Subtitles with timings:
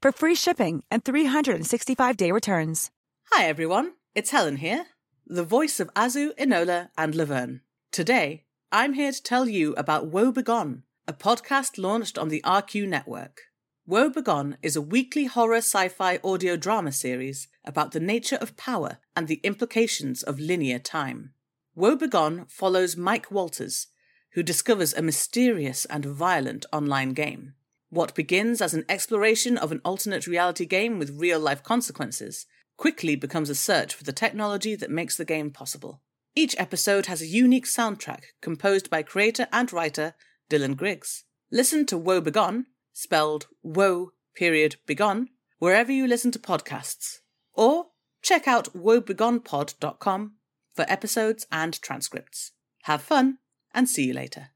[0.00, 2.90] for free shipping and 365-day returns.
[3.32, 4.86] Hi everyone, it's Helen here,
[5.26, 7.60] the voice of Azu, Enola, and Laverne.
[7.90, 12.88] Today, I'm here to tell you about Woe Begone, a podcast launched on the RQ
[12.88, 13.42] network.
[13.86, 18.98] Woe Begone is a weekly horror sci-fi audio drama series about the nature of power
[19.16, 21.32] and the implications of linear time.
[21.74, 23.88] Woe Begone follows Mike Walters,
[24.34, 27.54] who discovers a mysterious and violent online game.
[27.90, 33.16] What begins as an exploration of an alternate reality game with real life consequences quickly
[33.16, 36.02] becomes a search for the technology that makes the game possible.
[36.34, 40.14] Each episode has a unique soundtrack composed by creator and writer
[40.50, 41.24] Dylan Griggs.
[41.50, 47.18] Listen to Woe Begone, spelled Woe period Begone, wherever you listen to podcasts.
[47.54, 47.86] Or
[48.22, 50.34] check out woebegonepod.com
[50.74, 52.52] for episodes and transcripts.
[52.82, 53.38] Have fun
[53.74, 54.50] and see you later.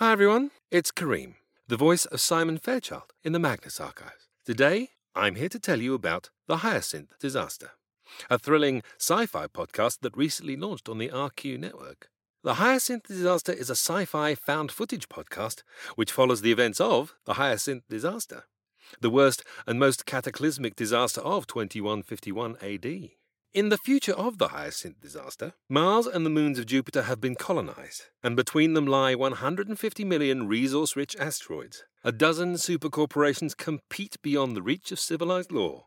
[0.00, 1.34] Hi everyone, it's Kareem,
[1.68, 4.28] the voice of Simon Fairchild in the Magnus Archives.
[4.46, 7.72] Today, I'm here to tell you about The Hyacinth Disaster,
[8.30, 12.08] a thrilling sci fi podcast that recently launched on the RQ network.
[12.42, 15.64] The Hyacinth Disaster is a sci fi found footage podcast
[15.96, 18.44] which follows the events of the Hyacinth Disaster,
[19.02, 23.10] the worst and most cataclysmic disaster of 2151 AD.
[23.52, 27.34] In the future of the Hyacinth disaster, Mars and the moons of Jupiter have been
[27.34, 31.82] colonized, and between them lie 150 million resource rich asteroids.
[32.04, 35.86] A dozen supercorporations compete beyond the reach of civilized law,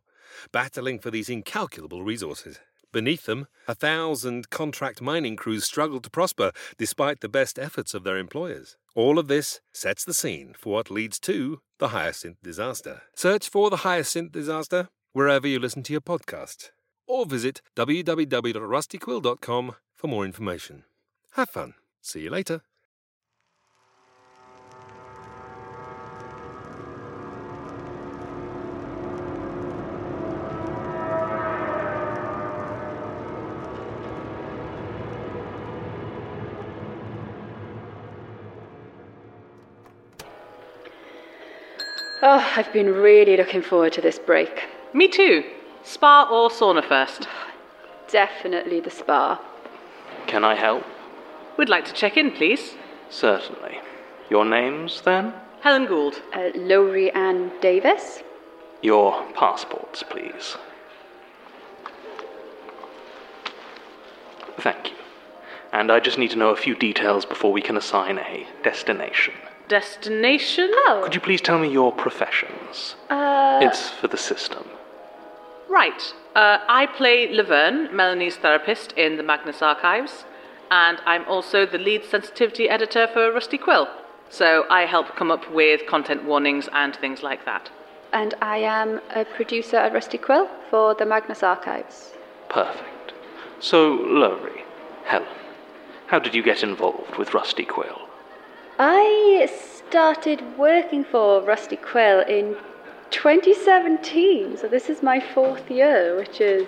[0.51, 2.59] battling for these incalculable resources.
[2.91, 8.03] Beneath them, a thousand contract mining crews struggle to prosper despite the best efforts of
[8.03, 8.75] their employers.
[8.93, 13.03] All of this sets the scene for what leads to the Hyacinth disaster.
[13.15, 16.71] Search for the Hyacinth disaster wherever you listen to your podcasts
[17.07, 20.83] or visit www.rustyquill.com for more information.
[21.31, 21.73] Have fun.
[22.01, 22.61] See you later.
[42.25, 44.63] Oh, I've been really looking forward to this break.
[44.93, 45.43] Me too.
[45.83, 47.27] Spa or sauna first?
[48.09, 49.39] Definitely the spa.
[50.27, 50.83] Can I help?
[51.57, 52.75] We'd like to check in, please.
[53.09, 53.79] Certainly.
[54.29, 55.33] Your names, then?
[55.61, 56.21] Helen Gould.
[56.33, 58.23] Uh, Lowri Ann Davies?
[58.81, 60.57] Your passports, please.
[64.59, 64.95] Thank you.
[65.71, 69.33] And I just need to know a few details before we can assign a destination.
[69.67, 70.69] Destination?
[70.85, 71.01] Oh.
[71.03, 72.95] Could you please tell me your professions?
[73.09, 74.65] Uh, It's for the system.
[75.73, 76.13] Right.
[76.35, 80.23] Uh, I play Laverne, Melanie's therapist in the Magnus Archives,
[80.69, 83.87] and I'm also the lead sensitivity editor for Rusty Quill.
[84.29, 87.71] So I help come up with content warnings and things like that.
[88.13, 92.13] and I am a producer at Rusty Quill for the Magnus Archives.
[92.49, 93.13] Perfect.
[93.59, 94.61] So, Lowri,
[95.05, 95.27] Helen,
[96.07, 97.99] how did you get involved with Rusty Quill?
[98.77, 102.55] I started working for Rusty Quill in
[103.13, 106.67] 2017, so this is my fourth year, which is,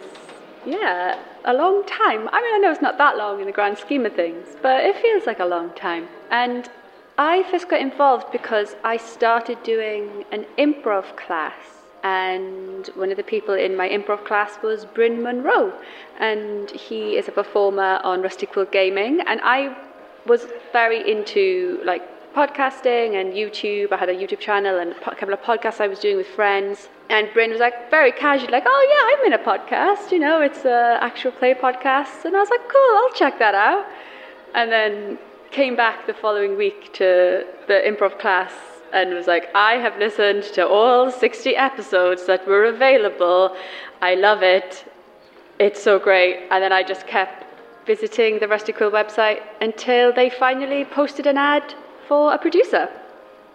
[0.63, 2.29] yeah, a long time.
[2.31, 4.83] I mean, I know it's not that long in the grand scheme of things, but
[4.83, 6.07] it feels like a long time.
[6.29, 6.69] And
[7.17, 11.57] I first got involved because I started doing an improv class,
[12.03, 15.73] and one of the people in my improv class was Bryn Monroe,
[16.19, 19.75] and he is a performer on Rusty Quill Gaming, and I
[20.27, 22.03] was very into like
[22.35, 23.93] podcasting and YouTube.
[23.93, 26.89] I had a YouTube channel and a couple of podcasts I was doing with friends.
[27.09, 30.11] And Bryn was like very casual, like, "Oh yeah, I'm in a podcast.
[30.11, 33.55] You know, it's a actual play podcast." And I was like, "Cool, I'll check that
[33.55, 33.85] out."
[34.53, 35.17] And then
[35.51, 37.07] came back the following week to
[37.69, 38.53] the improv class
[38.91, 43.55] and was like, "I have listened to all 60 episodes that were available.
[44.01, 44.83] I love it.
[45.57, 47.37] It's so great." And then I just kept
[47.93, 51.75] visiting the Rusty Quill website until they finally posted an ad
[52.07, 52.89] for a producer.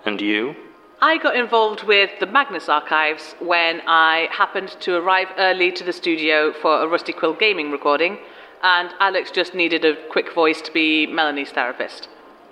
[0.05, 0.55] And you?
[1.03, 5.95] I got involved with the Magnus Archives when I happened to arrive early to the
[5.95, 8.19] studio for a Rusty Quill gaming recording,
[8.63, 12.09] and Alex just needed a quick voice to be Melanie's therapist.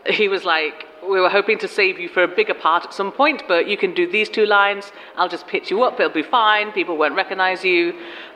[0.06, 3.12] He was like, We were hoping to save you for a bigger part at some
[3.12, 4.92] point, but you can do these two lines.
[5.16, 6.72] I'll just pitch you up, it'll be fine.
[6.72, 7.94] People won't recognize you.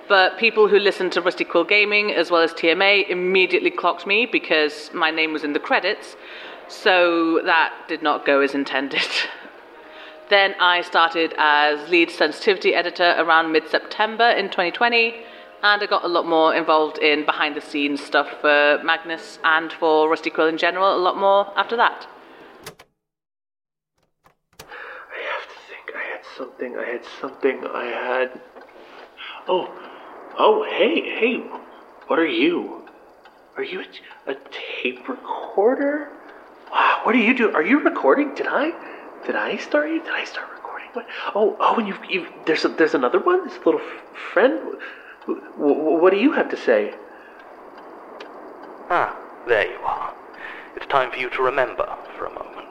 [0.08, 4.26] But people who listened to Rusty Quill Gaming as well as TMA immediately clocked me
[4.26, 6.16] because my name was in the credits,
[6.72, 9.02] so that did not go as intended.
[10.32, 15.14] Then I started as lead sensitivity editor around mid September in 2020,
[15.62, 19.70] and I got a lot more involved in behind the scenes stuff for Magnus and
[19.70, 22.06] for Rusty Quill in general, a lot more after that.
[24.58, 25.94] I have to think.
[25.94, 26.78] I had something.
[26.78, 27.66] I had something.
[27.66, 28.40] I had.
[29.48, 29.68] Oh,
[30.38, 31.36] oh, hey, hey.
[32.06, 32.88] What are you?
[33.58, 33.80] Are you
[34.26, 34.34] a, a
[34.80, 36.08] tape recorder?
[36.72, 37.00] Wow.
[37.04, 37.52] What do you do?
[37.54, 38.34] Are you recording?
[38.34, 38.72] Did I?
[39.26, 40.00] Did I start you?
[40.02, 40.88] Did I start recording?
[40.94, 41.06] What?
[41.34, 43.44] Oh, oh, and you've, you've There's a, there's another one.
[43.46, 44.58] This little f- friend.
[45.26, 46.94] W- w- what do you have to say?
[48.90, 49.16] Ah,
[49.46, 50.14] there you are.
[50.76, 51.86] It's time for you to remember
[52.18, 52.68] for a moment.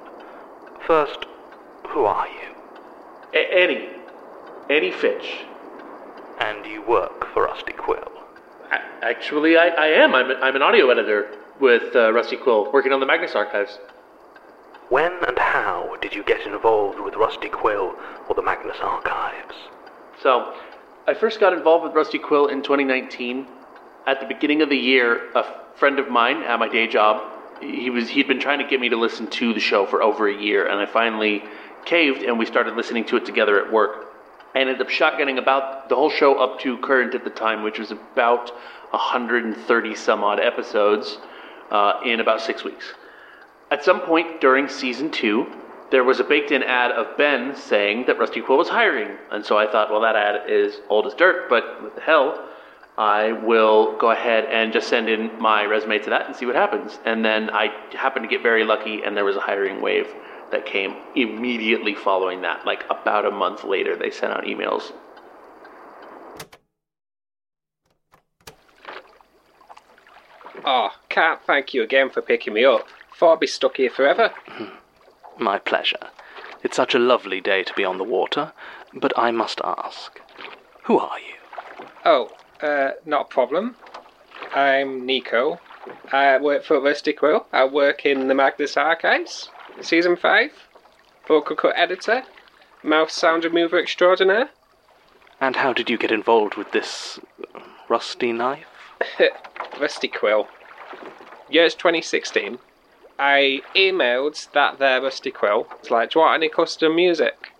[0.85, 1.25] First,
[1.89, 2.55] who are you?
[3.33, 3.89] A- Annie.
[4.69, 5.45] Annie Fitch.
[6.39, 8.11] And you work for Rusty Quill.
[8.71, 10.15] A- Actually, I, I am.
[10.15, 11.27] I'm, a, I'm an audio editor
[11.61, 13.77] with uh, Rusty Quill, working on the Magnus Archives.
[14.89, 17.95] When and how did you get involved with Rusty Quill
[18.27, 19.55] or the Magnus Archives?
[20.21, 20.53] So,
[21.07, 23.47] I first got involved with Rusty Quill in 2019.
[24.07, 27.23] At the beginning of the year, a friend of mine at my day job,
[27.61, 30.27] he was he'd been trying to get me to listen to the show for over
[30.27, 31.43] a year, and I finally
[31.85, 34.07] caved, and we started listening to it together at work.
[34.55, 37.79] I ended up shotgunning about the whole show up to current at the time, which
[37.79, 38.49] was about
[38.89, 41.19] 130 some odd episodes
[41.71, 42.93] uh, in about six weeks.
[43.71, 45.47] At some point during season two,
[45.91, 49.17] there was a baked in ad of Ben saying that Rusty Quill was hiring.
[49.31, 52.47] And so I thought, well, that ad is old as dirt, but what the hell?
[52.97, 56.55] I will go ahead and just send in my resume to that and see what
[56.55, 56.99] happens.
[57.05, 60.07] And then I happened to get very lucky, and there was a hiring wave
[60.51, 62.65] that came immediately following that.
[62.65, 64.91] Like about a month later, they sent out emails.
[70.65, 72.87] Oh, can't thank you again for picking me up.
[73.15, 74.33] Thought I'd be stuck here forever.
[75.39, 76.09] My pleasure.
[76.63, 78.53] It's such a lovely day to be on the water,
[78.93, 80.19] but I must ask,
[80.83, 81.85] who are you?
[82.05, 82.29] Oh,
[82.61, 83.75] uh, not a problem.
[84.53, 85.59] I'm Nico.
[86.11, 87.47] I work for Rusty Quill.
[87.51, 89.49] I work in the Magnus Archives.
[89.81, 90.51] Season 5.
[91.27, 92.23] Vocal cut editor.
[92.83, 94.49] Mouth sound remover extraordinaire.
[95.39, 97.19] And how did you get involved with this
[97.89, 98.70] rusty knife?
[99.79, 100.47] Rusty Quill.
[101.49, 102.59] Year's 2016.
[103.19, 105.67] I emailed that there Rusty Quill.
[105.79, 107.51] It's like, do you want any custom music?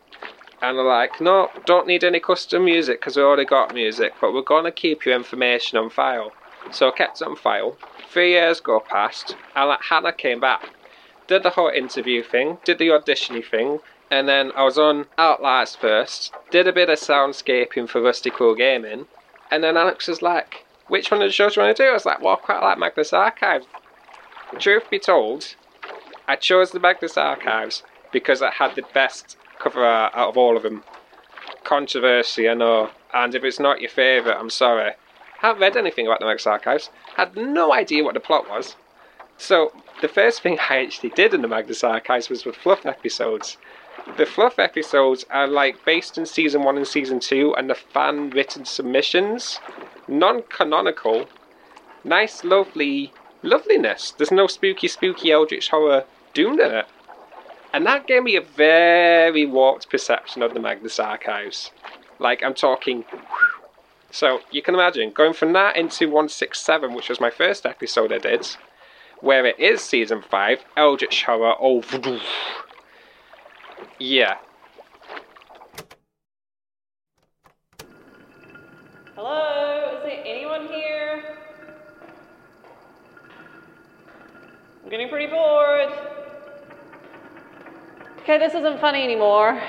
[0.62, 4.34] And they're like, no, don't need any custom music because we already got music, but
[4.34, 6.32] we're going to keep your information on file.
[6.72, 7.78] So I kept it on file.
[8.10, 10.70] Three years go past, and Hannah came back.
[11.28, 13.80] Did the whole interview thing, did the auditiony thing,
[14.12, 18.56] and then I was on Outliers first, did a bit of soundscaping for Rusty Quill
[18.56, 19.08] Gaming,
[19.50, 21.90] and then Alex was like, which one of the shows do you want to do?
[21.90, 23.66] I was like, well, I quite like Magnus Archives.
[24.60, 25.56] Truth be told,
[26.28, 30.58] I chose the Magnus Archives because it had the best cover art out of all
[30.58, 30.84] of them.
[31.64, 34.90] Controversy, I know, and if it's not your favourite, I'm sorry.
[34.90, 34.96] I
[35.48, 38.76] haven't read anything about the Magnus Archives, had no idea what the plot was.
[39.38, 39.72] So,
[40.02, 43.58] the first thing I actually did in the Magnus Archives was with fluff episodes.
[44.18, 48.30] The fluff episodes are like based in season one and season two, and the fan
[48.32, 49.60] written submissions,
[50.08, 51.28] non canonical,
[52.04, 54.12] nice, lovely loveliness.
[54.12, 56.86] There's no spooky, spooky eldritch horror doomed in it.
[57.74, 61.72] And that gave me a very warped perception of the Magnus Archives.
[62.20, 63.06] Like, I'm talking.
[64.12, 68.18] So, you can imagine going from that into 167, which was my first episode I
[68.18, 68.46] did,
[69.22, 71.82] where it is season 5, Eldritch Horror, oh.
[74.00, 74.38] Yeah.
[79.16, 79.98] Hello?
[79.98, 81.38] Is there anyone here?
[84.84, 85.92] I'm getting pretty bored.
[88.22, 89.62] Okay, this isn't funny anymore.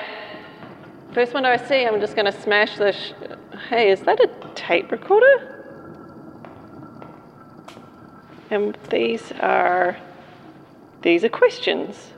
[1.12, 2.96] First window I see, I'm just gonna smash this.
[2.96, 5.48] Sh- hey, is that a tape recorder?
[8.50, 9.96] And these are.
[11.02, 12.12] These are questions.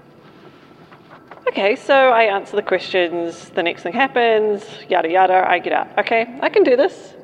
[1.57, 5.97] Okay, so I answer the questions, the next thing happens, yada yada, I get out.
[6.01, 7.15] Okay, I can do this.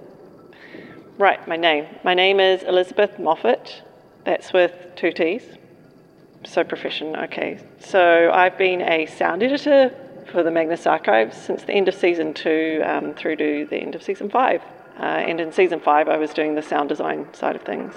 [1.19, 1.87] Right, my name.
[2.05, 3.83] My name is Elizabeth Moffatt.
[4.25, 5.43] That's with two T's.
[6.45, 7.59] So profession, okay.
[7.81, 9.93] So I've been a sound editor
[10.31, 13.97] for the Magnus Archives since the end of season two um, through to the end
[13.97, 14.63] of season five.
[14.97, 17.97] Uh, and in season five, I was doing the sound design side of things.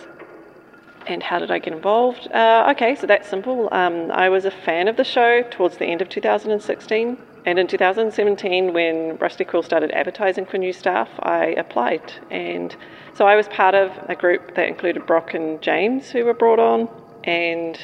[1.05, 2.31] And how did I get involved?
[2.31, 3.69] Uh, okay, so that's simple.
[3.71, 7.17] Um, I was a fan of the show towards the end of 2016.
[7.45, 12.13] And in 2017, when Rusty Quill started advertising for new staff, I applied.
[12.31, 12.75] And
[13.15, 16.59] so I was part of a group that included Brock and James, who were brought
[16.59, 16.87] on.
[17.25, 17.77] And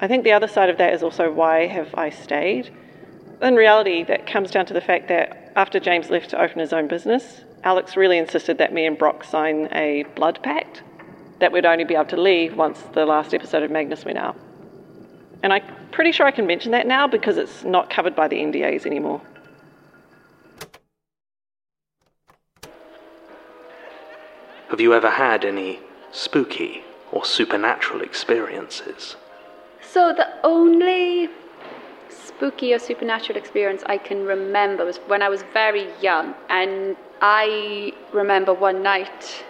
[0.00, 2.70] I think the other side of that is also why have I stayed?
[3.42, 6.72] In reality, that comes down to the fact that after James left to open his
[6.72, 10.82] own business, Alex really insisted that me and Brock sign a blood pact
[11.40, 14.36] that we'd only be able to leave once the last episode of Magnus went out.
[15.42, 18.36] And I'm pretty sure I can mention that now because it's not covered by the
[18.36, 19.20] NDAs anymore.
[24.68, 25.80] Have you ever had any
[26.12, 29.16] spooky or supernatural experiences?
[29.82, 31.28] So the only
[32.08, 37.92] spooky or supernatural experience I can remember was when I was very young, and I
[38.12, 39.44] remember one night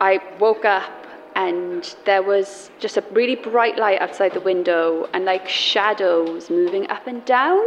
[0.00, 0.99] I woke up
[1.34, 6.88] and there was just a really bright light outside the window and like shadows moving
[6.90, 7.62] up and down,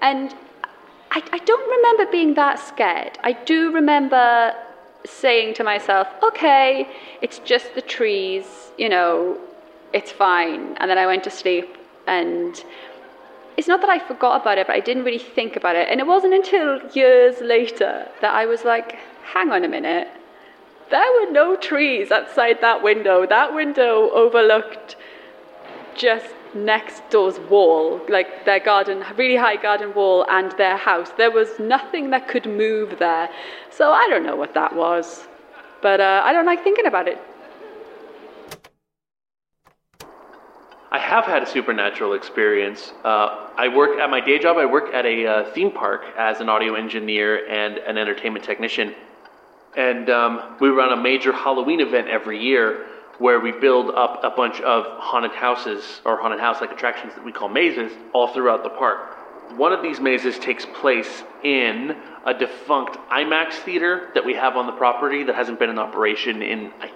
[0.00, 0.34] and
[1.10, 3.18] I, I don't remember being that scared.
[3.24, 4.54] I do remember
[5.04, 6.88] saying to myself, okay,
[7.20, 9.38] it's just the trees, you know,
[9.92, 10.76] it's fine.
[10.76, 11.76] And then I went to sleep
[12.06, 12.62] and
[13.56, 15.88] it's not that I forgot about it, but I didn't really think about it.
[15.90, 20.08] And it wasn't until years later that I was like, hang on a minute.
[20.90, 23.24] There were no trees outside that window.
[23.24, 24.96] That window overlooked
[25.94, 31.10] just next door's wall, like their garden, really high garden wall, and their house.
[31.16, 33.28] There was nothing that could move there.
[33.70, 35.28] So I don't know what that was.
[35.80, 37.18] But uh, I don't like thinking about it.
[40.92, 42.92] I have had a supernatural experience.
[43.04, 44.56] Uh, I work at my day job.
[44.56, 48.92] I work at a uh, theme park as an audio engineer and an entertainment technician,
[49.76, 52.86] and um, we run a major Halloween event every year
[53.18, 57.30] where we build up a bunch of haunted houses or haunted house-like attractions that we
[57.30, 59.16] call mazes all throughout the park.
[59.56, 64.66] One of these mazes takes place in a defunct IMAX theater that we have on
[64.66, 66.90] the property that hasn't been in operation in, I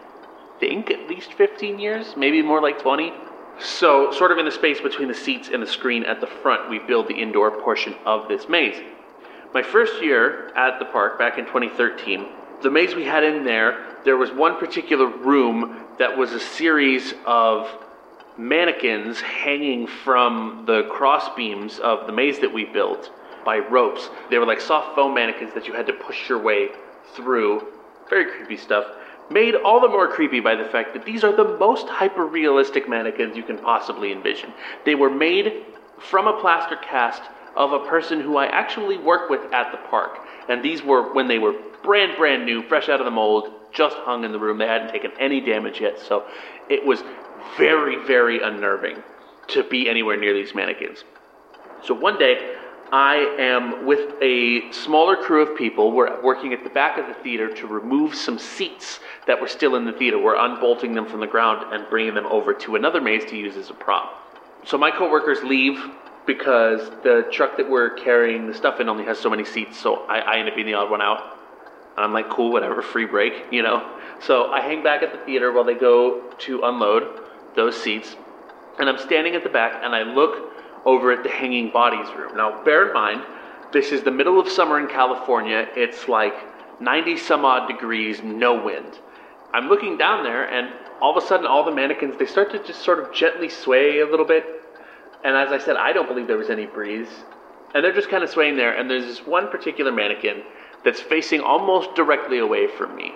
[0.61, 3.13] think, at least 15 years, maybe more like 20.
[3.59, 6.71] So, sort of in the space between the seats and the screen at the front,
[6.71, 8.83] we build the indoor portion of this maze.
[9.53, 12.27] My first year at the park, back in 2013,
[12.63, 17.15] the maze we had in there, there was one particular room that was a series
[17.27, 17.69] of
[18.37, 23.13] mannequins hanging from the cross beams of the maze that we built
[23.45, 24.11] by ropes.
[24.31, 26.69] They were like soft foam mannequins that you had to push your way
[27.15, 27.67] through.
[28.09, 28.87] Very creepy stuff
[29.31, 32.89] made all the more creepy by the fact that these are the most hyper realistic
[32.89, 34.53] mannequins you can possibly envision.
[34.85, 35.65] They were made
[35.99, 37.23] from a plaster cast
[37.57, 40.19] of a person who I actually work with at the park.
[40.49, 43.97] And these were when they were brand, brand new, fresh out of the mold, just
[43.99, 44.59] hung in the room.
[44.59, 45.99] They hadn't taken any damage yet.
[45.99, 46.27] So
[46.69, 47.03] it was
[47.57, 49.03] very, very unnerving
[49.49, 51.05] to be anywhere near these mannequins.
[51.83, 52.57] So one day,
[52.93, 55.91] I am with a smaller crew of people.
[55.91, 59.75] We're working at the back of the theater to remove some seats that were still
[59.77, 60.19] in the theater.
[60.19, 63.57] We're unbolting them from the ground and bringing them over to another maze to use
[63.57, 64.21] as a prop.
[64.65, 65.83] So my coworkers leave
[66.27, 70.07] because the truck that we're carrying the stuff in only has so many seats, so
[70.07, 71.39] I, I end up being the odd one out.
[71.97, 73.99] And I'm like, cool, whatever, free break, you know?
[74.21, 77.21] So I hang back at the theater while they go to unload
[77.57, 78.17] those seats.
[78.79, 80.53] And I'm standing at the back and I look
[80.85, 82.37] over at the hanging bodies room.
[82.37, 83.23] Now, bear in mind,
[83.73, 85.69] this is the middle of summer in California.
[85.77, 86.35] It's like
[86.81, 88.99] 90 some odd degrees, no wind.
[89.53, 92.63] I'm looking down there, and all of a sudden, all the mannequins they start to
[92.65, 94.45] just sort of gently sway a little bit.
[95.25, 97.09] And as I said, I don't believe there was any breeze,
[97.75, 98.77] and they're just kind of swaying there.
[98.77, 100.43] And there's this one particular mannequin
[100.85, 103.15] that's facing almost directly away from me.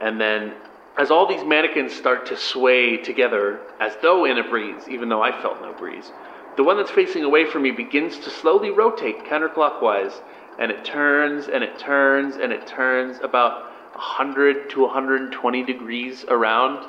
[0.00, 0.54] And then,
[0.96, 5.22] as all these mannequins start to sway together, as though in a breeze, even though
[5.22, 6.10] I felt no breeze,
[6.56, 10.14] the one that's facing away from me begins to slowly rotate counterclockwise,
[10.58, 13.64] and it turns and it turns and it turns about
[13.94, 16.88] 100 to 120 degrees around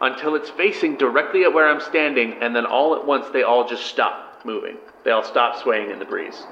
[0.00, 3.68] until it's facing directly at where I'm standing, and then all at once they all
[3.68, 4.76] just stop moving.
[5.04, 6.44] They all stop swaying in the breeze.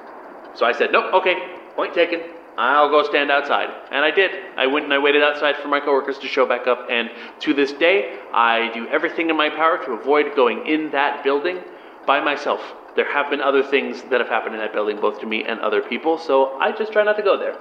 [0.54, 1.34] So I said, Nope, okay,
[1.74, 2.20] point taken.
[2.56, 3.68] I'll go stand outside.
[3.90, 4.30] And I did.
[4.56, 7.10] I went and I waited outside for my coworkers to show back up, and
[7.40, 11.58] to this day, I do everything in my power to avoid going in that building
[12.06, 12.60] by myself.
[12.94, 15.58] There have been other things that have happened in that building, both to me and
[15.60, 17.56] other people, so I just try not to go there.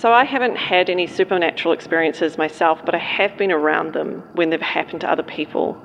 [0.00, 4.48] So I haven't had any supernatural experiences myself, but I have been around them when
[4.48, 5.76] they've happened to other people.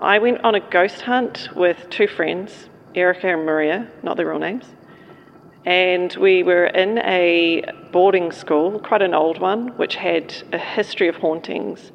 [0.00, 4.38] I went on a ghost hunt with two friends, Erica and Maria, not their real
[4.38, 4.64] names.
[5.66, 11.08] And we were in a boarding school, quite an old one, which had a history
[11.08, 11.92] of hauntings.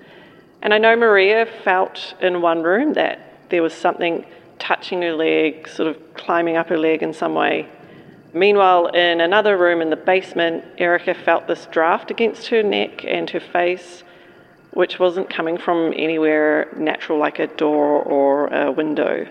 [0.62, 4.28] And I know Maria felt in one room that there was something
[4.60, 7.68] touching her leg, sort of climbing up her leg in some way.
[8.34, 13.30] Meanwhile, in another room in the basement, Erica felt this draft against her neck and
[13.30, 14.04] her face,
[14.72, 19.28] which wasn't coming from anywhere natural like a door or a window.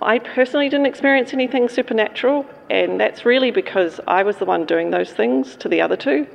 [0.00, 4.90] I personally didn't experience anything supernatural, and that's really because I was the one doing
[4.90, 6.28] those things to the other two.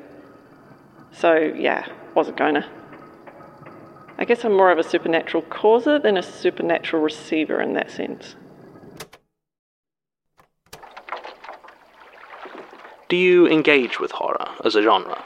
[1.13, 2.69] So, yeah, wasn't gonna.
[4.17, 8.36] I guess I'm more of a supernatural causer than a supernatural receiver in that sense.
[13.13, 15.23] Do you engage with horror as a genre?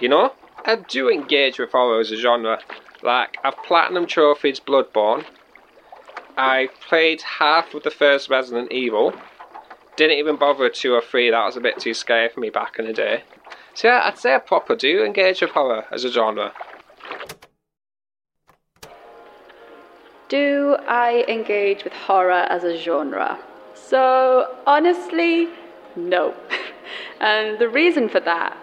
[0.00, 0.32] You know,
[0.64, 2.58] I do engage with horror as a genre.
[3.02, 5.26] Like, I've platinum trophies Bloodborne.
[6.38, 9.12] I played half of the first Resident Evil.
[9.96, 12.48] Didn't even bother with two or three, that was a bit too scary for me
[12.48, 13.24] back in the day.
[13.74, 16.54] So yeah, I'd say I proper do engage with horror as a genre.
[20.30, 23.38] Do I engage with horror as a genre?
[23.74, 25.48] So, honestly,
[25.98, 26.34] no.
[27.20, 28.56] and the reason for that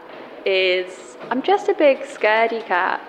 [0.45, 3.01] is I'm just a big scaredy cat.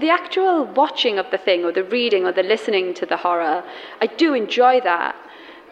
[0.00, 3.64] The actual watching of the thing, or the reading, or the listening to the horror,
[4.00, 5.16] I do enjoy that.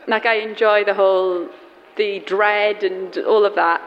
[0.08, 1.48] Like, I enjoy the whole,
[1.96, 3.80] the dread and all of that.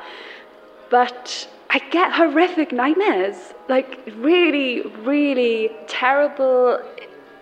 [0.90, 3.54] But I get horrific nightmares.
[3.68, 6.80] Like, really, really terrible.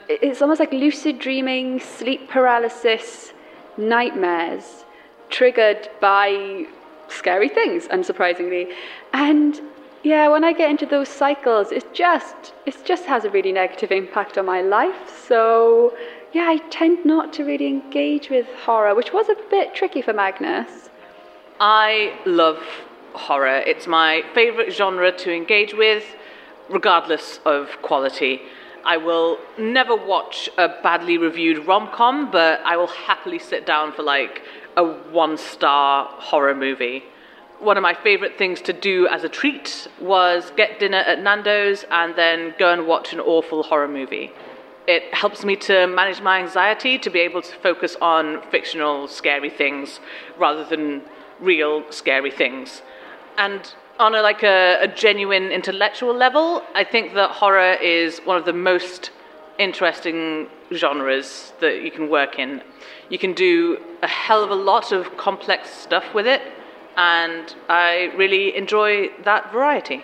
[0.09, 3.31] It's almost like lucid dreaming, sleep paralysis,
[3.77, 4.85] nightmares
[5.29, 6.65] triggered by
[7.09, 8.73] scary things, unsurprisingly.
[9.13, 9.59] And
[10.03, 13.91] yeah, when I get into those cycles, it just it just has a really negative
[13.91, 15.25] impact on my life.
[15.27, 15.93] So
[16.33, 20.13] yeah, I tend not to really engage with horror, which was a bit tricky for
[20.13, 20.89] Magnus.
[21.59, 22.61] I love
[23.13, 23.59] horror.
[23.65, 26.03] It's my favorite genre to engage with,
[26.69, 28.41] regardless of quality.
[28.85, 33.91] I will never watch a badly reviewed rom com, but I will happily sit down
[33.91, 34.43] for like
[34.77, 37.03] a one star horror movie.
[37.59, 41.83] One of my favorite things to do as a treat was get dinner at Nando's
[41.89, 44.31] and then go and watch an awful horror movie.
[44.87, 49.49] It helps me to manage my anxiety, to be able to focus on fictional, scary
[49.49, 49.99] things
[50.37, 51.01] rather than
[51.39, 52.83] real, scary things.
[53.37, 58.37] And on a, like a, a genuine intellectual level, I think that horror is one
[58.37, 59.09] of the most
[59.59, 62.61] interesting genres that you can work in.
[63.09, 66.41] You can do a hell of a lot of complex stuff with it,
[66.95, 70.03] and I really enjoy that variety.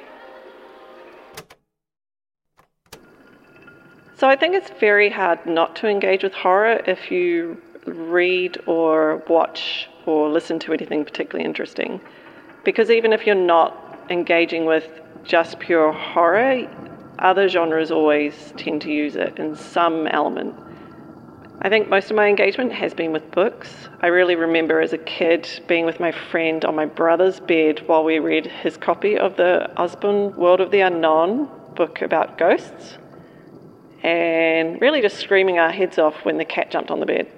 [4.15, 9.23] So I think it's very hard not to engage with horror if you read or
[9.27, 11.99] watch or listen to anything particularly interesting.
[12.63, 16.67] Because even if you're not engaging with just pure horror,
[17.23, 20.53] other genres always tend to use it in some element.
[21.61, 23.87] I think most of my engagement has been with books.
[24.01, 28.03] I really remember as a kid being with my friend on my brother's bed while
[28.03, 32.97] we read his copy of the Usborne World of the Unknown book about ghosts,
[34.03, 37.31] and really just screaming our heads off when the cat jumped on the bed.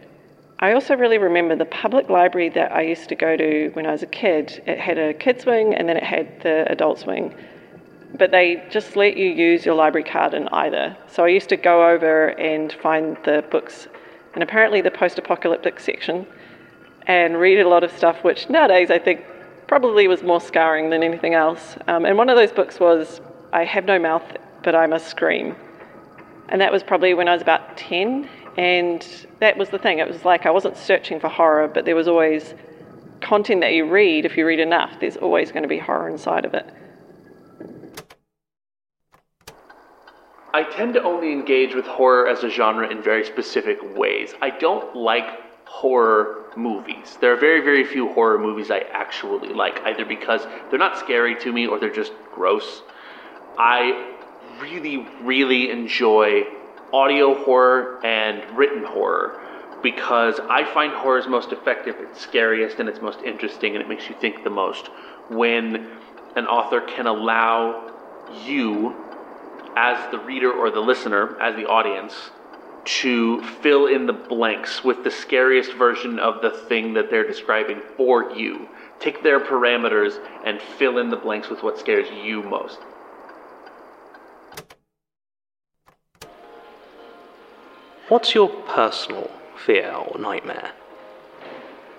[0.58, 3.92] I also really remember the public library that I used to go to when I
[3.92, 4.64] was a kid.
[4.66, 7.36] It had a kids wing and then it had the adults wing.
[8.14, 10.96] But they just let you use your library card in either.
[11.08, 13.88] So I used to go over and find the books
[14.34, 16.28] and apparently the post apocalyptic section
[17.08, 19.24] and read a lot of stuff which nowadays I think
[19.68, 21.78] probably was more scarring than anything else.
[21.88, 25.56] Um, and one of those books was I Have No Mouth, but I Must Scream.
[26.50, 30.00] And that was probably when I was about 10 and that was the thing.
[30.00, 32.54] It was like I wasn't searching for horror, but there was always
[33.22, 34.26] content that you read.
[34.26, 36.72] If you read enough, there's always going to be horror inside of it.
[40.56, 44.34] I tend to only engage with horror as a genre in very specific ways.
[44.42, 45.26] I don't like
[45.66, 47.18] horror movies.
[47.20, 51.36] There are very, very few horror movies I actually like, either because they're not scary
[51.42, 52.84] to me or they're just gross.
[53.58, 54.16] I
[54.62, 56.44] really, really enjoy
[56.94, 59.42] audio horror and written horror
[59.84, 63.90] because I find horror is most effective, it's scariest, and it's most interesting, and it
[63.90, 64.88] makes you think the most
[65.28, 65.92] when
[66.38, 67.92] an author can allow
[68.46, 68.96] you,
[69.76, 72.32] as the reader or the listener, as the audience,
[72.86, 77.82] to fill in the blanks with the scariest version of the thing that they're describing
[77.98, 78.70] for you.
[79.00, 82.80] Take their parameters and fill in the blanks with what scares you most.
[88.08, 90.72] What's your personal fear or nightmare?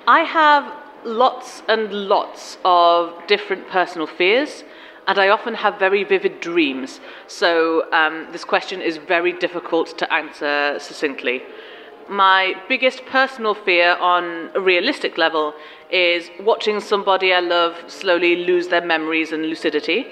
[0.07, 0.73] I have
[1.05, 4.62] lots and lots of different personal fears,
[5.07, 7.01] and I often have very vivid dreams.
[7.29, 11.42] So, um, this question is very difficult to answer succinctly.
[12.09, 15.55] My biggest personal fear on a realistic level
[15.90, 20.07] is watching somebody I love slowly lose their memories and lucidity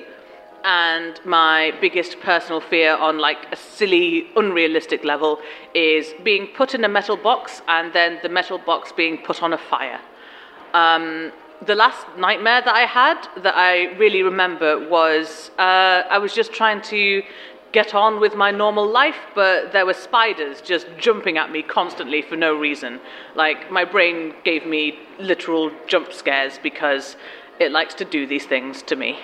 [0.64, 5.38] and my biggest personal fear on like a silly unrealistic level
[5.74, 9.52] is being put in a metal box and then the metal box being put on
[9.52, 10.00] a fire
[10.72, 11.30] um,
[11.66, 16.52] the last nightmare that i had that i really remember was uh, i was just
[16.52, 17.22] trying to
[17.74, 22.22] get on with my normal life but there were spiders just jumping at me constantly
[22.22, 23.00] for no reason.
[23.34, 27.16] Like my brain gave me literal jump scares because
[27.58, 29.18] it likes to do these things to me.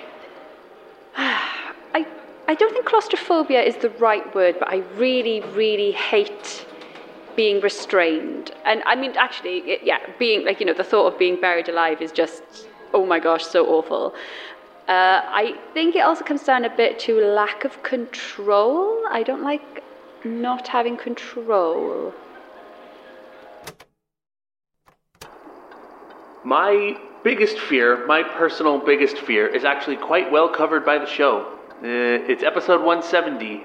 [1.17, 2.05] I,
[2.49, 6.67] I don't think claustrophobia is the right word, but I really, really hate
[7.41, 8.47] being restrained.
[8.67, 11.71] And I mean, actually, it, yeah, being like, you know, the thought of being buried
[11.71, 12.43] alive is just,
[12.93, 14.05] oh my gosh, so awful.
[14.87, 18.79] Uh, I think it also comes down a bit to lack of control.
[19.19, 19.83] I don't like
[20.23, 22.13] not having control.
[26.45, 26.75] My
[27.25, 31.35] biggest fear, my personal biggest fear, is actually quite well covered by the show.
[31.83, 33.57] Uh, it's episode 170,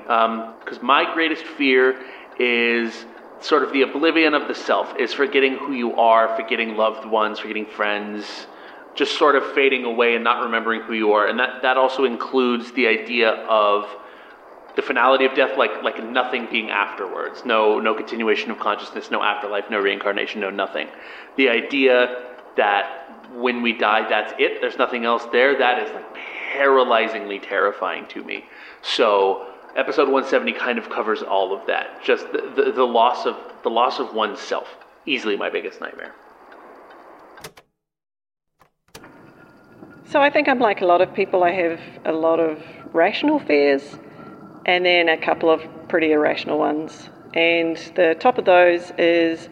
[0.62, 2.00] because um, my greatest fear
[2.40, 3.06] is
[3.46, 7.40] sort of the oblivion of the self, is forgetting who you are, forgetting loved ones,
[7.40, 8.48] forgetting friends,
[8.96, 11.28] just sort of fading away and not remembering who you are.
[11.28, 13.88] And that, that also includes the idea of
[14.76, 19.24] the finality of death, like like nothing being afterwards, no no continuation of consciousness, no
[19.24, 20.88] afterlife, no reincarnation, no nothing.
[21.38, 24.60] The idea that when we die, that's it.
[24.62, 25.58] There's nothing else there.
[25.58, 26.06] That is like
[26.58, 28.46] paralyzingly terrifying to me.
[28.82, 32.04] So episode 170 kind of covers all of that.
[32.04, 34.68] Just the, the, the loss of the loss of oneself.
[35.06, 36.14] Easily my biggest nightmare.
[40.06, 41.44] So I think I'm like a lot of people.
[41.44, 43.98] I have a lot of rational fears,
[44.66, 47.10] and then a couple of pretty irrational ones.
[47.34, 49.50] And the top of those is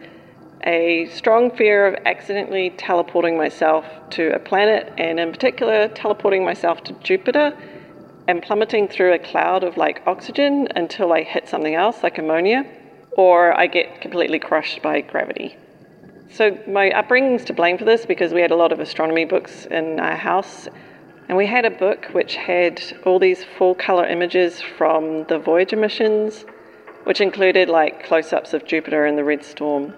[0.66, 6.82] a strong fear of accidentally teleporting myself to a planet, and in particular, teleporting myself
[6.84, 7.54] to Jupiter
[8.26, 12.64] and plummeting through a cloud of like oxygen until I hit something else, like ammonia,
[13.16, 15.56] or I get completely crushed by gravity.
[16.30, 19.66] So, my upbringing's to blame for this because we had a lot of astronomy books
[19.66, 20.68] in our house,
[21.28, 25.76] and we had a book which had all these full color images from the Voyager
[25.76, 26.44] missions,
[27.04, 29.94] which included like close ups of Jupiter and the red storm.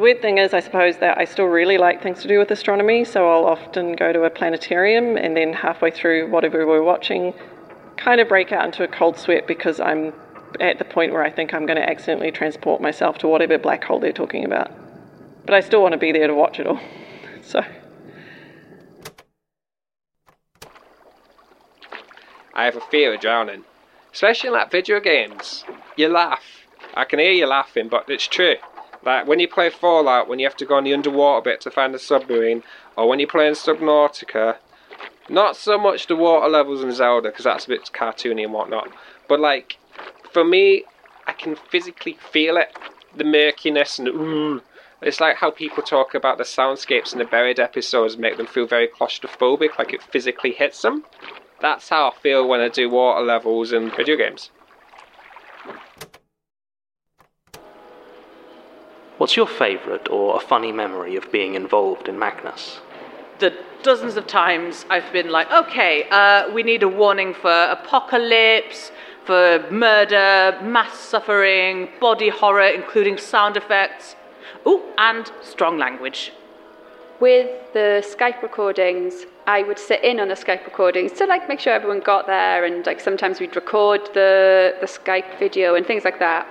[0.00, 2.50] The weird thing is, I suppose, that I still really like things to do with
[2.50, 7.34] astronomy, so I'll often go to a planetarium and then halfway through whatever we're watching,
[7.98, 10.14] kind of break out into a cold sweat because I'm
[10.58, 13.84] at the point where I think I'm going to accidentally transport myself to whatever black
[13.84, 14.72] hole they're talking about.
[15.44, 16.80] But I still want to be there to watch it all.
[17.42, 17.62] So.
[22.54, 23.64] I have a fear of drowning,
[24.14, 25.66] especially in like video games.
[25.94, 26.64] You laugh.
[26.94, 28.56] I can hear you laughing, but it's true.
[29.02, 31.70] Like when you play Fallout, when you have to go on the underwater bit to
[31.70, 32.62] find a submarine,
[32.96, 34.56] or when you're playing Subnautica,
[35.28, 38.88] not so much the water levels in Zelda because that's a bit cartoony and whatnot,
[39.28, 39.78] but like
[40.32, 40.84] for me,
[41.26, 42.76] I can physically feel it,
[43.16, 44.62] the murkiness and ooh.
[45.02, 48.66] It's like how people talk about the soundscapes in the buried episodes make them feel
[48.66, 51.04] very claustrophobic, like it physically hits them.
[51.60, 54.50] That's how I feel when I do water levels in video games.
[59.20, 62.80] What's your favourite or a funny memory of being involved in Magnus?
[63.38, 63.52] The
[63.82, 68.90] dozens of times I've been like, okay, uh, we need a warning for apocalypse,
[69.26, 74.16] for murder, mass suffering, body horror, including sound effects.
[74.64, 76.32] Oh, and strong language.
[77.20, 81.60] With the Skype recordings, I would sit in on the Skype recordings to like make
[81.60, 86.06] sure everyone got there, and like sometimes we'd record the the Skype video and things
[86.06, 86.46] like that.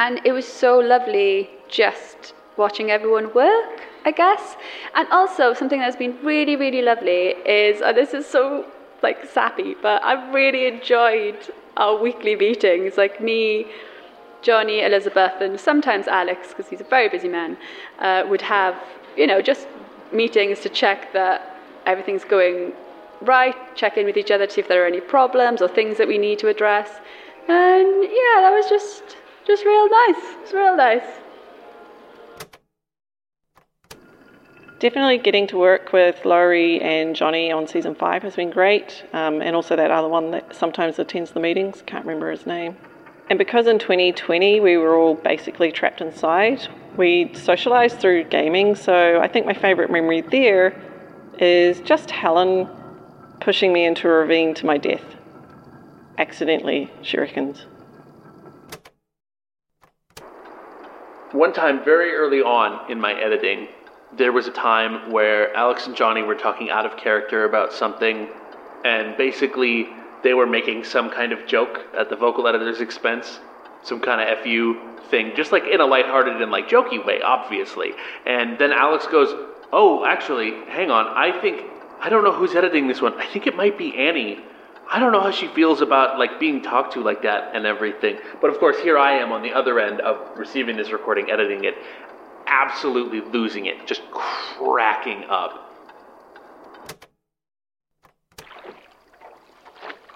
[0.00, 4.56] And it was so lovely just watching everyone work, I guess.
[4.94, 8.66] And also something that's been really, really lovely is, and this is so
[9.02, 11.36] like sappy, but I've really enjoyed
[11.76, 13.66] our weekly meetings, like me
[14.42, 17.56] Johnny, Elizabeth, and sometimes Alex, because he's a very busy man,
[17.98, 18.76] uh, would have,
[19.16, 19.66] you know, just
[20.12, 22.72] meetings to check that everything's going
[23.20, 25.98] right, check in with each other to see if there are any problems or things
[25.98, 26.88] that we need to address.
[27.48, 30.22] And yeah, that was just just real nice.
[30.42, 31.08] It's real nice.
[34.80, 39.42] Definitely getting to work with Lowri and Johnny on season five has been great, um,
[39.42, 41.82] and also that other one that sometimes attends the meetings.
[41.84, 42.76] Can't remember his name.
[43.28, 48.76] And because in 2020 we were all basically trapped inside, we socialized through gaming.
[48.76, 50.80] So I think my favorite memory there
[51.40, 52.68] is just Helen
[53.40, 55.16] pushing me into a ravine to my death.
[56.18, 57.66] Accidentally, she reckons.
[61.32, 63.68] One time, very early on in my editing,
[64.16, 68.28] there was a time where Alex and Johnny were talking out of character about something,
[68.84, 69.88] and basically
[70.22, 73.40] they were making some kind of joke at the vocal editor's expense,
[73.82, 74.76] some kind of fu
[75.10, 77.92] thing, just like in a lighthearted and like jokey way, obviously.
[78.26, 79.28] And then Alex goes,
[79.72, 81.06] "Oh, actually, hang on.
[81.06, 81.64] I think
[82.00, 83.14] I don't know who's editing this one.
[83.14, 84.40] I think it might be Annie.
[84.90, 88.18] I don't know how she feels about like being talked to like that and everything.
[88.40, 91.64] But of course, here I am on the other end of receiving this recording, editing
[91.64, 91.74] it,
[92.48, 95.64] absolutely losing it, just cracking up.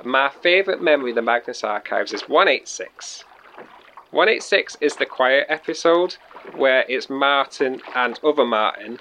[0.05, 3.25] My favourite memory of the Magnus Archives is 186.
[4.11, 6.17] 186 is the quiet episode
[6.57, 8.99] where it's Martin and other Martin.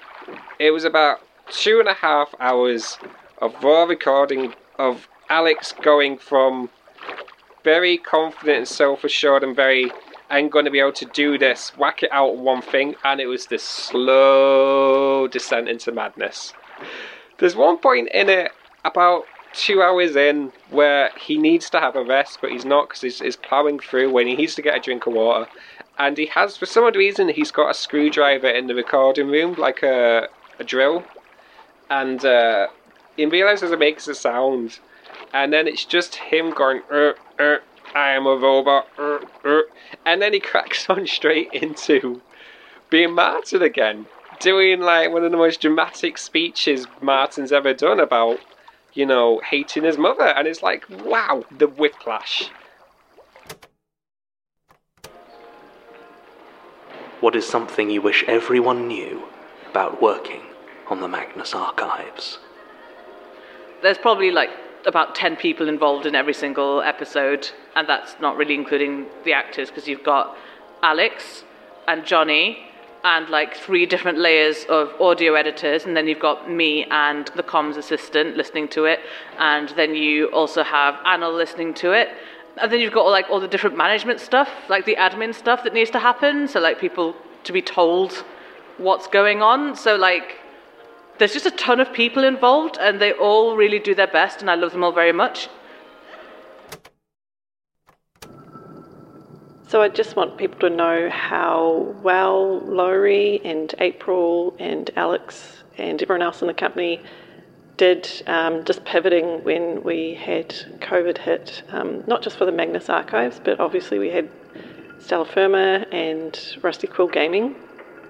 [0.58, 2.98] It was about two and a half hours
[3.38, 6.70] of raw recording of Alex going from
[7.64, 9.90] very confident and self assured and very,
[10.32, 13.26] I'm going to be able to do this, whack it out one thing, and it
[13.26, 16.54] was this slow descent into madness.
[17.36, 18.50] There's one point in it
[18.82, 23.02] about two hours in where he needs to have a rest, but he's not because
[23.02, 25.50] he's, he's ploughing through when he needs to get a drink of water.
[25.98, 29.54] And he has, for some odd reason, he's got a screwdriver in the recording room,
[29.58, 31.04] like a, a drill.
[31.90, 32.68] And uh,
[33.18, 34.78] he realizes it makes a sound.
[35.34, 37.60] And then it's just him going, er, er,
[37.94, 39.64] I am a robot, er, er.
[40.04, 42.22] And then he cracks on straight into
[42.90, 44.06] being Martin again.
[44.40, 48.40] Doing like one of the most dramatic speeches Martin's ever done about
[48.94, 50.26] you know, hating his mother.
[50.26, 52.50] And it's like, wow, the whiplash.
[57.20, 59.22] What is something you wish everyone knew
[59.70, 60.42] about working
[60.88, 62.38] on the Magnus Archives?
[63.80, 64.50] There's probably like
[64.86, 69.68] about 10 people involved in every single episode, and that's not really including the actors
[69.68, 70.36] because you've got
[70.82, 71.44] Alex
[71.88, 72.66] and Johnny
[73.04, 77.42] and like three different layers of audio editors, and then you've got me and the
[77.42, 79.00] comms assistant listening to it,
[79.38, 82.10] and then you also have Anna listening to it,
[82.58, 85.74] and then you've got like all the different management stuff, like the admin stuff that
[85.74, 88.24] needs to happen, so like people to be told
[88.78, 89.74] what's going on.
[89.74, 90.38] So like
[91.22, 94.50] there's just a ton of people involved, and they all really do their best, and
[94.50, 95.48] I love them all very much.
[99.68, 106.02] So I just want people to know how well Lowri and April and Alex and
[106.02, 107.00] everyone else in the company
[107.76, 110.48] did um, just pivoting when we had
[110.80, 114.28] COVID hit, um, not just for the Magnus archives, but obviously we had
[114.98, 117.54] Stellar Firma and Rusty Quill Gaming.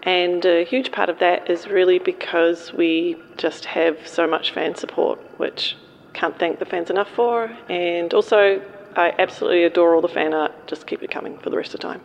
[0.02, 4.74] And a huge part of that is really because we just have so much fan
[4.74, 5.76] support, which
[6.12, 7.56] can't thank the fans enough for.
[7.68, 8.60] And also,
[8.96, 10.66] I absolutely adore all the fan art.
[10.66, 12.00] Just keep it coming for the rest of the time.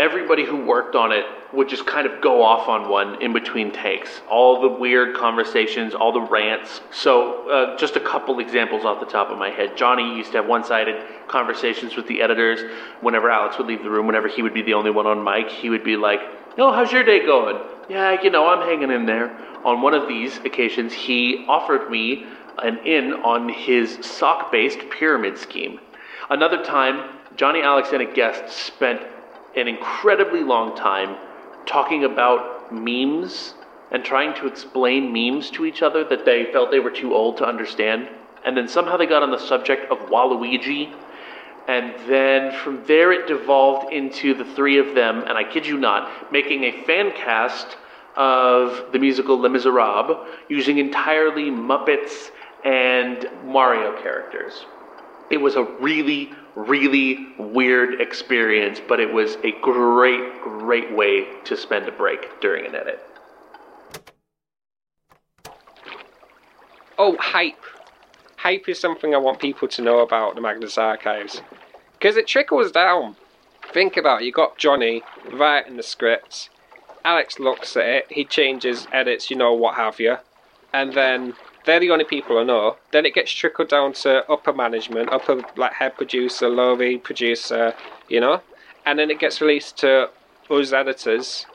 [0.00, 3.70] Everybody who worked on it would just kind of go off on one in between
[3.70, 4.22] takes.
[4.30, 6.80] All the weird conversations, all the rants.
[6.90, 9.76] So, uh, just a couple examples off the top of my head.
[9.76, 12.60] Johnny used to have one sided conversations with the editors.
[13.02, 15.50] Whenever Alex would leave the room, whenever he would be the only one on mic,
[15.50, 16.20] he would be like,
[16.56, 17.58] Oh, how's your day going?
[17.88, 19.36] Yeah, you know, I'm hanging in there.
[19.64, 22.26] On one of these occasions, he offered me
[22.58, 25.78] an in on his sock based pyramid scheme.
[26.30, 29.02] Another time, Johnny, Alex, and a guest spent
[29.56, 31.16] an incredibly long time
[31.66, 33.54] talking about memes
[33.90, 37.36] and trying to explain memes to each other that they felt they were too old
[37.38, 38.08] to understand.
[38.44, 40.94] And then somehow they got on the subject of Waluigi.
[41.68, 45.76] And then from there it devolved into the three of them, and I kid you
[45.76, 47.76] not, making a fan cast
[48.16, 52.30] of the musical Les Miserables using entirely Muppets
[52.64, 54.64] and Mario characters.
[55.30, 61.56] It was a really, really weird experience, but it was a great, great way to
[61.56, 63.00] spend a break during an edit.
[66.98, 67.62] Oh, hype.
[68.36, 71.42] Hype is something I want people to know about the Magnus Archives.
[71.92, 73.16] Because it trickles down.
[73.72, 76.50] Think about it, you got Johnny writing the scripts.
[77.04, 80.16] Alex looks at it, he changes, edits, you know, what have you.
[80.72, 81.34] And then
[81.66, 82.76] they're the only people I know.
[82.92, 87.74] Then it gets trickled down to upper management, upper like head producer, lowly producer,
[88.08, 88.40] you know,
[88.86, 90.10] and then it gets released to
[90.50, 91.46] us editors,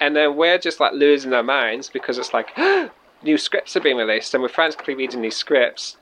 [0.00, 2.50] and then we're just like losing our minds because it's like
[3.22, 5.96] new scripts are being released, and we're frantically reading these scripts,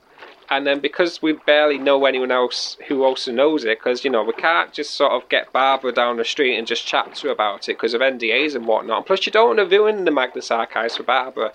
[0.49, 4.23] and then because we barely know anyone else who also knows it, because you know
[4.23, 7.33] we can't just sort of get Barbara down the street and just chat to her
[7.33, 9.05] about it because of NDAs and whatnot.
[9.05, 11.53] Plus, you don't want to ruin the Magnus Archives for Barbara.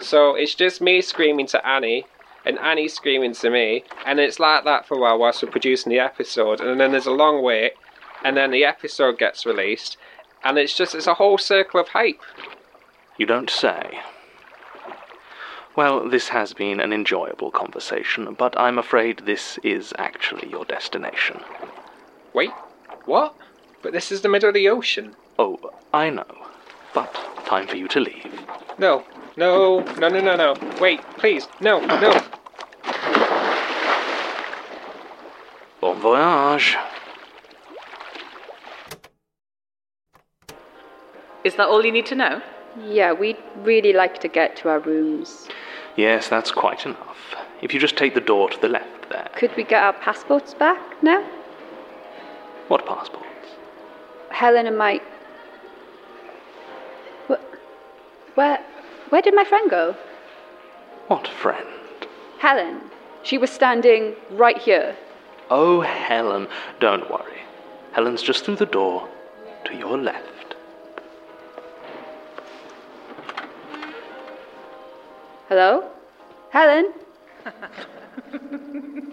[0.00, 2.06] So it's just me screaming to Annie
[2.44, 5.90] and Annie screaming to me, and it's like that for a while whilst we're producing
[5.90, 7.72] the episode, and then there's a long wait,
[8.24, 9.96] and then the episode gets released,
[10.42, 12.22] and it's just it's a whole circle of hype.
[13.18, 14.00] You don't say.
[15.76, 21.40] Well, this has been an enjoyable conversation, but I'm afraid this is actually your destination.
[22.32, 22.50] Wait,
[23.04, 23.36] what?
[23.82, 25.14] But this is the middle of the ocean.
[25.38, 25.58] Oh,
[25.92, 26.26] I know.
[26.94, 27.12] But
[27.46, 28.46] time for you to leave.
[28.78, 29.04] No,
[29.38, 30.54] no, no, no, no, no.
[30.80, 31.46] Wait, please.
[31.60, 32.20] No, no.
[35.80, 36.76] Bon voyage.
[41.44, 42.42] Is that all you need to know?
[42.84, 45.48] Yeah, we'd really like to get to our rooms.
[45.96, 47.16] Yes, that's quite enough.
[47.62, 49.28] If you just take the door to the left there.
[49.36, 51.22] Could we get our passports back now?
[52.68, 53.24] What passports?
[54.30, 55.02] Helen and Mike.
[57.28, 58.58] Wh- Where,
[59.10, 59.94] where did my friend go?
[61.08, 61.66] What friend?
[62.38, 62.80] Helen.
[63.22, 64.96] She was standing right here.
[65.50, 66.46] Oh, Helen.
[66.80, 67.40] Don't worry.
[67.92, 69.08] Helen's just through the door
[69.64, 70.56] to your left.
[75.48, 75.90] Hello?
[76.50, 76.92] Helen?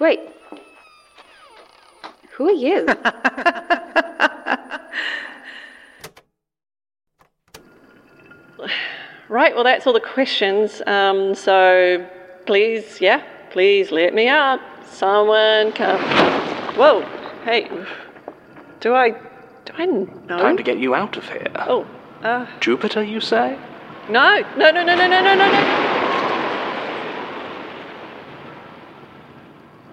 [0.00, 0.20] Wait.
[2.32, 2.86] Who are you?
[9.32, 10.82] Right, well, that's all the questions.
[10.86, 12.06] Um, so
[12.44, 14.60] please, yeah, please let me out.
[14.84, 16.02] Someone come.
[16.76, 17.00] Whoa,
[17.42, 17.66] hey,
[18.80, 19.12] do I,
[19.64, 20.36] do I know?
[20.36, 21.50] Time to get you out of here.
[21.60, 21.86] Oh,
[22.22, 23.58] uh, Jupiter, you say?
[24.10, 25.50] No, no, no, no, no, no, no, no.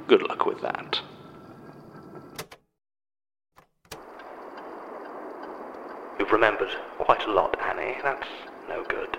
[0.07, 0.99] Good luck with that.
[6.19, 7.97] You've remembered quite a lot, Annie.
[8.03, 8.27] That's
[8.67, 9.17] no good.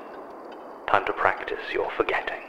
[0.91, 2.41] Time to practice your forgetting.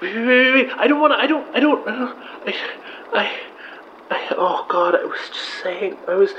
[0.00, 0.70] Wait, wait, wait, wait.
[0.78, 1.18] I don't want to.
[1.18, 1.54] I don't.
[1.54, 1.86] I don't.
[1.86, 2.52] I, don't I,
[3.12, 3.38] I,
[4.10, 4.34] I.
[4.34, 4.94] Oh God!
[4.94, 5.98] I was just saying.
[6.08, 6.30] I was.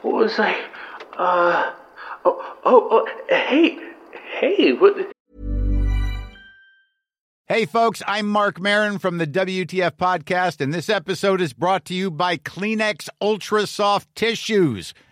[0.00, 0.52] What was I?
[1.18, 1.74] Uh.
[2.24, 2.56] Oh.
[2.64, 2.88] Oh.
[2.90, 3.78] oh hey.
[4.40, 4.72] Hey.
[4.72, 5.12] What?
[7.46, 11.94] Hey, folks, I'm Marc Maron from the WTF Podcast, and this episode is brought to
[11.94, 14.94] you by Kleenex Ultra Soft Tissues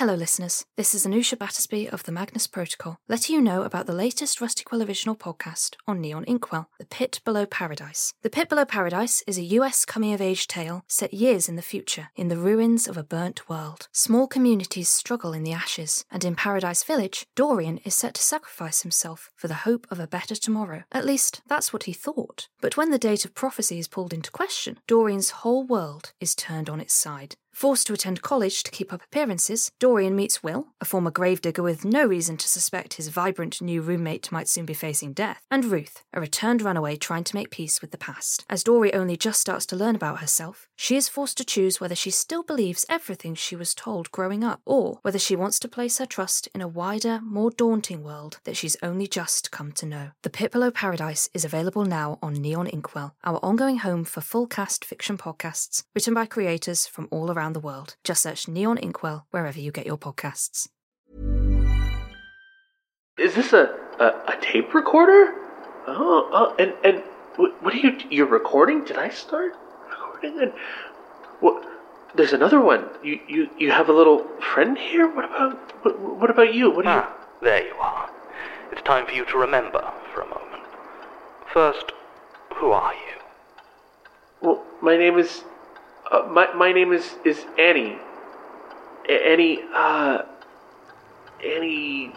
[0.00, 0.64] Hello, listeners.
[0.78, 4.64] This is Anusha Battersby of the Magnus Protocol, letting you know about the latest Rusty
[4.64, 8.14] Quill original podcast on Neon Inkwell, The Pit Below Paradise.
[8.22, 11.60] The Pit Below Paradise is a US coming of age tale set years in the
[11.60, 13.88] future, in the ruins of a burnt world.
[13.92, 18.80] Small communities struggle in the ashes, and in Paradise Village, Dorian is set to sacrifice
[18.80, 20.84] himself for the hope of a better tomorrow.
[20.90, 22.48] At least, that's what he thought.
[22.62, 26.70] But when the date of prophecy is pulled into question, Dorian's whole world is turned
[26.70, 27.36] on its side.
[27.52, 31.84] Forced to attend college to keep up appearances, Dorian meets Will, a former gravedigger with
[31.84, 36.02] no reason to suspect his vibrant new roommate might soon be facing death, and Ruth,
[36.14, 38.46] a returned runaway trying to make peace with the past.
[38.48, 41.94] As Dory only just starts to learn about herself, she is forced to choose whether
[41.94, 45.98] she still believes everything she was told growing up, or whether she wants to place
[45.98, 50.10] her trust in a wider, more daunting world that she's only just come to know.
[50.22, 54.46] The Pit Below Paradise is available now on Neon Inkwell, our ongoing home for full
[54.46, 57.96] cast fiction podcasts written by creators from all around the world.
[58.04, 60.68] Just search Neon Inkwell wherever you get your podcasts.
[63.18, 65.34] Is this a, a, a tape recorder?
[65.86, 67.02] Oh, oh, and and
[67.36, 67.98] what, what are you?
[68.10, 68.84] You're recording?
[68.84, 69.52] Did I start
[69.90, 70.40] recording?
[70.40, 70.52] And
[71.40, 71.66] what?
[72.14, 72.88] There's another one.
[73.02, 75.08] You you you have a little friend here.
[75.08, 76.70] What about what, what about you?
[76.70, 76.96] What do you?
[76.96, 78.10] Ah, there you are.
[78.72, 80.62] It's time for you to remember for a moment.
[81.52, 81.92] First,
[82.54, 83.20] who are you?
[84.40, 85.44] Well, my name is
[86.10, 87.98] uh, my my name is is Annie.
[89.08, 89.60] A- Annie.
[89.74, 90.22] Uh.
[91.44, 92.12] Annie.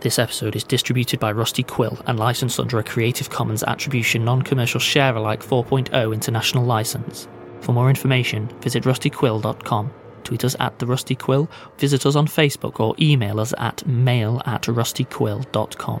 [0.00, 4.42] This episode is distributed by Rusty Quill and licensed under a Creative Commons Attribution Non
[4.42, 7.26] Commercial Share Alike 4.0 international license.
[7.62, 9.92] For more information, visit rustyquill.com,
[10.22, 14.40] tweet us at The Rusty Quill, visit us on Facebook, or email us at mail
[14.46, 16.00] at rustyquill.com.